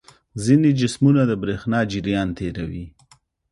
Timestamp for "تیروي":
2.37-2.85